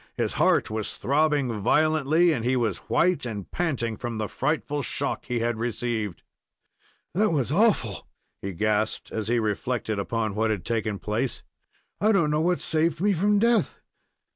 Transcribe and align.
His 0.17 0.33
heart 0.41 0.71
was 0.71 0.95
throbbing 0.95 1.61
violently, 1.61 2.31
and 2.31 2.43
he 2.43 2.55
was 2.55 2.79
white 2.89 3.23
and 3.23 3.51
panting 3.51 3.97
from 3.97 4.17
the 4.17 4.27
frightful 4.27 4.81
shock 4.81 5.25
he 5.25 5.41
had 5.41 5.57
received. 5.59 6.23
"That 7.13 7.29
was 7.29 7.51
awful!" 7.51 8.07
he 8.41 8.53
gasped, 8.53 9.11
as 9.11 9.27
he 9.27 9.37
reflected 9.37 9.99
upon 9.99 10.33
what 10.33 10.49
had 10.49 10.65
taken 10.65 10.97
place. 10.97 11.43
"I 11.99 12.11
don't 12.11 12.31
know 12.31 12.41
what 12.41 12.61
saved 12.61 12.99
me 12.99 13.13
from 13.13 13.37
death! 13.37 13.79